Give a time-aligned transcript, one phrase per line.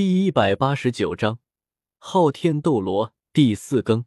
[0.00, 1.40] 第一百八十九章
[1.98, 4.04] 昊天斗罗第四更。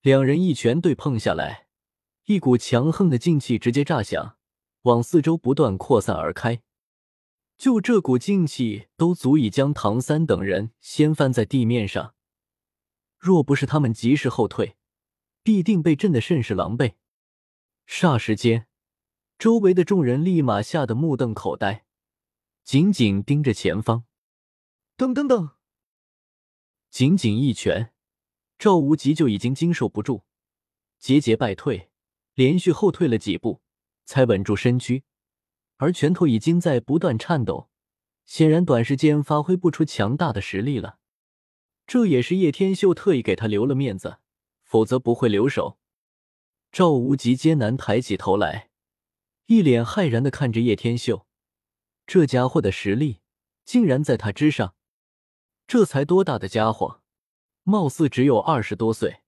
[0.00, 1.66] 两人一拳对碰下来，
[2.24, 4.38] 一股强横的劲气直接炸响，
[4.84, 6.62] 往四周不断扩散而开。
[7.58, 12.14] 就这股劲气都足以将唐三等人掀翻在地面上，
[13.18, 14.78] 若不是他们及时后退，
[15.42, 16.94] 必定被震得甚是狼狈。
[17.86, 18.66] 霎时间，
[19.38, 21.84] 周围的众人立马吓得目瞪口呆，
[22.64, 24.05] 紧紧盯着前方。
[24.98, 25.50] 噔噔噔！
[26.90, 27.92] 仅仅一拳，
[28.58, 30.24] 赵无极就已经经受不住，
[30.98, 31.90] 节节败退，
[32.32, 33.60] 连续后退了几步，
[34.06, 35.04] 才稳住身躯。
[35.76, 37.68] 而拳头已经在不断颤抖，
[38.24, 40.98] 显然短时间发挥不出强大的实力了。
[41.86, 44.20] 这也是叶天秀特意给他留了面子，
[44.64, 45.78] 否则不会留手。
[46.72, 48.70] 赵无极艰难抬起头来，
[49.44, 51.26] 一脸骇然的看着叶天秀，
[52.06, 53.20] 这家伙的实力
[53.66, 54.74] 竟然在他之上。
[55.66, 57.02] 这才多大的家伙，
[57.64, 59.22] 貌似只有二十多岁，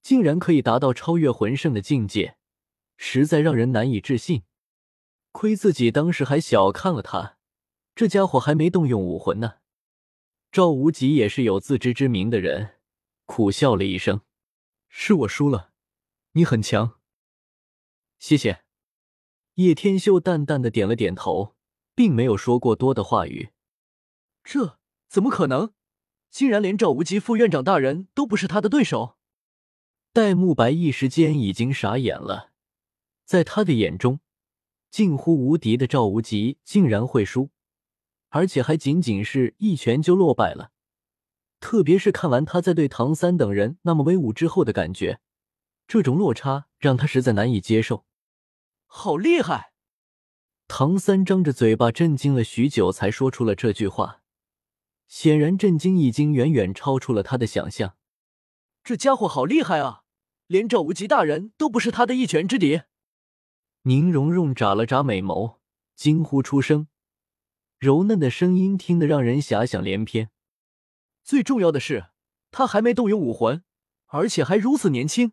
[0.00, 2.38] 竟然可以达到超越魂圣的境界，
[2.96, 4.44] 实在让人难以置信。
[5.32, 7.36] 亏自己当时还小看了他，
[7.94, 9.58] 这家伙还没动用武魂呢。
[10.50, 12.78] 赵无极也是有自知之明的人，
[13.26, 14.22] 苦笑了一声
[14.88, 15.72] ：“是我输了，
[16.32, 16.98] 你很强。”
[18.18, 18.62] 谢谢。
[19.56, 21.54] 叶天秀淡淡的点了点头，
[21.94, 23.50] 并没有说过多的话语。
[24.42, 24.78] 这。
[25.08, 25.72] 怎么可能？
[26.30, 29.16] 竟然连赵无极副院长大人都不是他的对手！
[30.12, 32.50] 戴沐白一时间已经傻眼了，
[33.24, 34.20] 在他的眼中，
[34.90, 37.50] 近乎无敌的赵无极竟然会输，
[38.28, 40.72] 而且还仅仅是一拳就落败了。
[41.60, 45.20] 特别是看完他在对唐三等人那么威武之后的感觉，
[45.86, 48.04] 这种落差让他实在难以接受。
[48.86, 49.72] 好厉害！
[50.68, 54.22] 唐三张着嘴巴，震惊了许久，才说出了这句话。
[55.08, 57.96] 显然，震惊已经远远超出了他的想象。
[58.82, 60.02] 这家伙好厉害啊，
[60.46, 62.82] 连赵无极大人都不是他的一拳之敌。
[63.82, 65.58] 宁荣荣眨了眨美眸，
[65.94, 66.88] 惊呼出声，
[67.78, 70.30] 柔嫩的声音听得让人遐想连篇。
[71.22, 72.06] 最重要的是，
[72.50, 73.62] 他还没动用武魂，
[74.06, 75.32] 而且还如此年轻，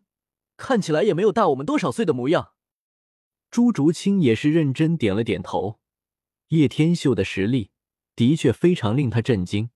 [0.56, 2.52] 看起来也没有大我们多少岁的模样。
[3.50, 5.80] 朱竹清也是认真点了点头。
[6.48, 7.70] 叶天秀的实力。
[8.16, 9.70] 的确非常令他震惊。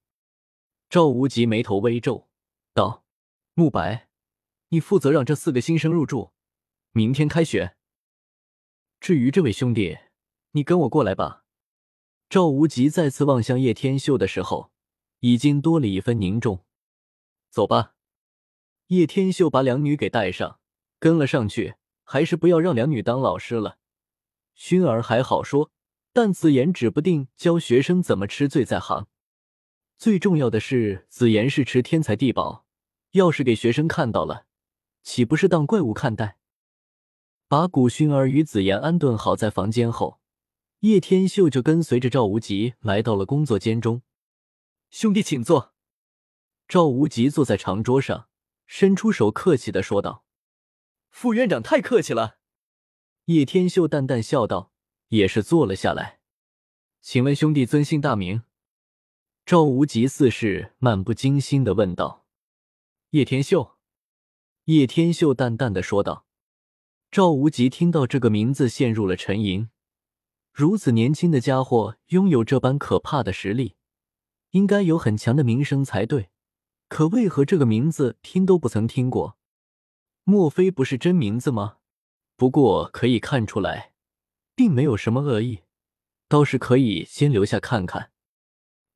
[0.89, 2.29] 赵无极眉头微皱，
[2.73, 3.05] 道
[3.55, 4.09] ：“慕白，
[4.69, 6.33] 你负责让这四个新生入住，
[6.93, 7.77] 明天开学。
[9.01, 9.99] 至于这位兄弟，
[10.53, 11.45] 你跟我过来吧。”
[12.31, 14.71] 赵无极再次望向叶天秀的时候，
[15.21, 16.65] 已经多了一分凝重。
[17.51, 17.95] 走吧。
[18.89, 20.61] 叶天秀把两女给带上，
[20.99, 21.77] 跟了上去。
[22.11, 23.77] 还是不要让两女当老师了。
[24.57, 25.71] 薰儿还好说。
[26.21, 29.07] 但紫妍指不定教学生怎么吃最在行。
[29.97, 32.67] 最重要的是，紫妍是吃天才地宝，
[33.13, 34.47] 要是给学生看到了，
[35.05, 36.39] 岂不是当怪物看待？
[37.47, 40.19] 把古薰儿与紫妍安顿好在房间后，
[40.81, 44.03] 叶天秀就跟随着赵无极来到了工作间中。
[44.91, 45.73] 兄弟，请坐。
[46.67, 48.27] 赵无极坐在长桌上，
[48.67, 50.25] 伸出手客气的说道
[51.11, 52.39] ：“副院长太客气了。”
[53.27, 54.73] 叶天秀淡淡笑道。
[55.09, 56.21] 也是坐了下来，
[57.01, 58.43] 请问兄弟尊姓大名？
[59.47, 62.27] 赵无极似是漫不经心的问道。
[63.11, 63.77] 叶天秀。
[64.65, 66.27] 叶天秀淡淡的说道。
[67.11, 69.71] 赵无极听到这个名字，陷入了沉吟。
[70.53, 73.77] 如此年轻的家伙，拥有这般可怕的实力，
[74.51, 76.29] 应该有很强的名声才对。
[76.89, 79.39] 可为何这个名字听都不曾听过？
[80.25, 81.79] 莫非不是真名字吗？
[82.37, 83.88] 不过可以看出来。
[84.59, 85.63] 并没有什么恶意，
[86.27, 88.11] 倒是可以先留下看看。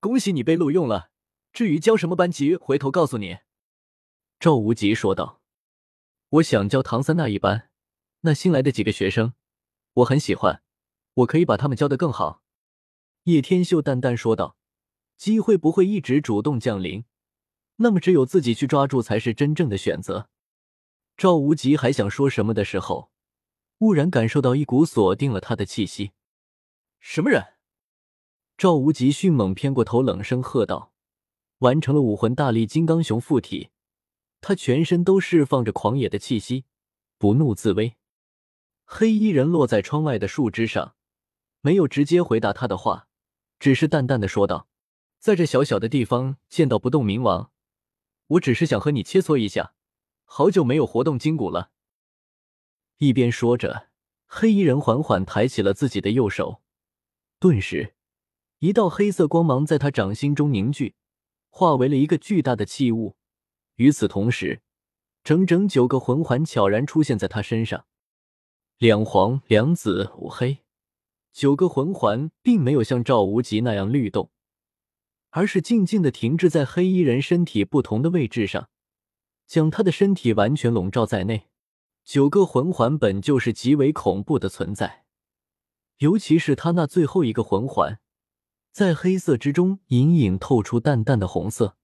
[0.00, 1.10] 恭喜你被录用了，
[1.52, 3.38] 至于教什么班级，回头告诉你。”
[4.40, 5.40] 赵无极说道。
[6.30, 7.70] “我想教唐三那一班，
[8.22, 9.34] 那新来的几个学生，
[9.92, 10.64] 我很喜欢，
[11.14, 12.42] 我可以把他们教得更好。”
[13.30, 14.56] 叶天秀淡淡说道。
[15.16, 17.04] “机会不会一直主动降临，
[17.76, 20.28] 那么只有自己去抓住才是真正的选择。”
[21.16, 23.11] 赵无极还想说什么的时候。
[23.82, 26.12] 忽然感受到一股锁定了他的气息，
[27.00, 27.54] 什么人？
[28.56, 30.92] 赵无极迅猛偏过头，冷声喝道
[31.58, 33.70] ：“完成了武魂大力金刚熊附体，
[34.40, 36.64] 他全身都释放着狂野的气息，
[37.18, 37.96] 不怒自威。”
[38.86, 40.94] 黑衣人落在窗外的树枝上，
[41.60, 43.08] 没有直接回答他的话，
[43.58, 44.68] 只是淡淡的说道
[45.18, 47.50] ：“在这小小的地方见到不动明王，
[48.28, 49.74] 我只是想和你切磋一下，
[50.24, 51.70] 好久没有活动筋骨了。”
[53.02, 53.88] 一边说着，
[54.26, 56.62] 黑衣人缓缓抬起了自己的右手，
[57.40, 57.94] 顿时，
[58.60, 60.94] 一道黑色光芒在他掌心中凝聚，
[61.50, 63.16] 化为了一个巨大的器物。
[63.74, 64.62] 与此同时，
[65.24, 67.86] 整整九个魂环悄然出现在他身上，
[68.78, 70.58] 两黄两紫五黑，
[71.32, 74.30] 九个魂环并没有像赵无极那样律动，
[75.30, 78.68] 而是静静的停滞在黑衣人身体不同的位置上，
[79.48, 81.48] 将他的身体完全笼罩在内。
[82.04, 85.04] 九个魂环本就是极为恐怖的存在，
[85.98, 88.00] 尤其是他那最后一个魂环。
[88.72, 91.76] 在黑色之中，隐隐透出淡淡的红色。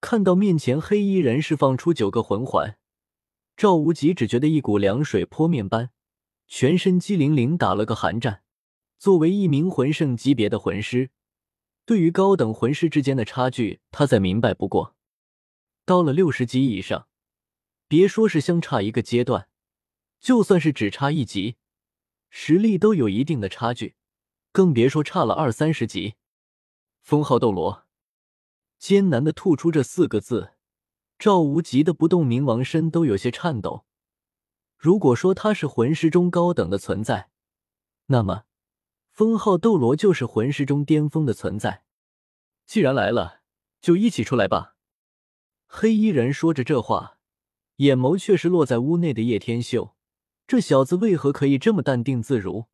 [0.00, 2.78] 看到面前黑衣人释放出九个魂环，
[3.56, 5.90] 赵无极只觉得一股凉水泼面般，
[6.46, 8.42] 全身机灵灵打了个寒战。
[8.98, 11.10] 作为一名魂圣级别的魂师，
[11.84, 14.94] 对于高等魂师之间的差距，他再明白不过。
[15.84, 17.08] 到了六十级以上，
[17.86, 19.48] 别说是相差一个阶段，
[20.20, 21.56] 就算是只差一级，
[22.30, 23.96] 实力都有一定的差距。
[24.52, 26.14] 更别说差了二三十级。
[27.02, 27.86] 封号斗罗
[28.78, 30.52] 艰难的吐出这四个字，
[31.18, 33.84] 赵无极的不动明王身都有些颤抖。
[34.76, 37.30] 如果说他是魂师中高等的存在，
[38.06, 38.44] 那么
[39.10, 41.84] 封号斗罗就是魂师中巅峰的存在。
[42.66, 43.42] 既然来了，
[43.80, 44.76] 就一起出来吧。
[45.66, 47.13] 黑衣人说着这话，
[47.76, 49.94] 眼眸却是落在屋内的叶天秀。
[50.46, 52.66] 这小子为何可以这么淡定自如？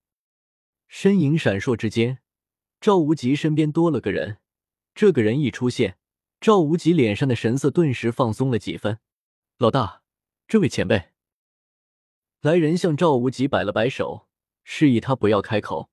[0.88, 2.18] 身影闪烁之间，
[2.80, 4.38] 赵无极身边多了个人。
[4.92, 5.96] 这个人一出现，
[6.40, 8.98] 赵无极脸上的神色顿时放松了几分。
[9.58, 10.02] 老大，
[10.48, 11.10] 这位前辈。
[12.40, 14.26] 来人向赵无极摆了摆手，
[14.64, 15.90] 示意他不要开口。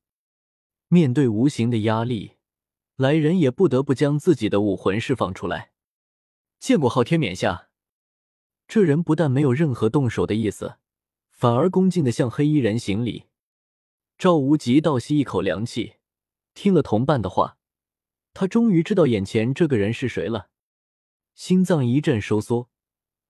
[0.87, 2.37] 面对无形的压力，
[2.95, 5.71] 来人也不得不将自己的武魂释放出来。
[6.59, 7.66] 见过昊天冕下。
[8.67, 10.75] 这人不但没有任何动手的意思，
[11.31, 13.25] 反而恭敬的向黑衣人行礼。
[14.17, 15.93] 赵无极倒吸一口凉气，
[16.53, 17.57] 听了同伴的话，
[18.33, 20.49] 他终于知道眼前这个人是谁了，
[21.35, 22.69] 心脏一阵收缩。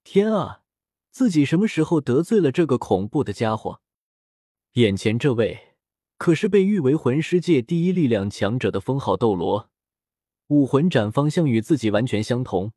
[0.04, 0.64] 天啊，
[1.12, 3.82] 自己什么时候得罪了这个恐怖的家伙？
[4.74, 5.76] 眼前这位
[6.18, 9.70] 可是被誉为魂师界第一力量强者的封号斗罗，
[10.48, 12.72] 武魂斩方向与自己完全相同，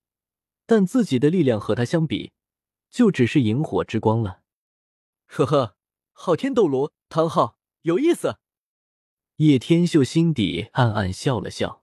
[0.67, 2.33] 但自己的力量和他相比，
[2.91, 4.43] 就只是萤火之光了。
[5.27, 5.77] 呵呵，
[6.13, 7.57] 昊天斗罗唐昊。
[7.83, 8.39] 有意思，
[9.37, 11.83] 叶天秀心底暗暗笑了笑。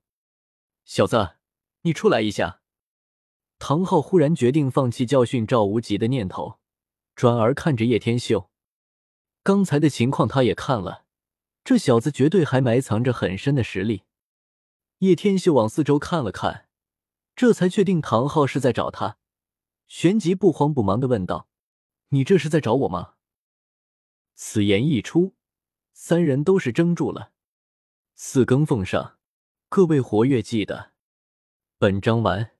[0.85, 1.37] 小子，
[1.81, 2.61] 你出来一下。
[3.57, 6.59] 唐昊忽然决定放弃教训赵无极的念头，
[7.15, 8.51] 转而看着叶天秀。
[9.41, 11.05] 刚才的情况他也看了，
[11.63, 14.03] 这小子绝对还埋藏着很深的实力。
[14.99, 16.67] 叶天秀往四周看了看，
[17.35, 19.17] 这才确定唐昊是在找他，
[19.87, 21.47] 旋即不慌不忙的问道
[22.09, 23.15] ：“你这是在找我吗？”
[24.35, 25.35] 此言一出。
[25.99, 27.31] 三人都是怔住了。
[28.13, 29.17] 四更奉上，
[29.67, 30.91] 各位活跃记得，
[31.79, 32.56] 本章完。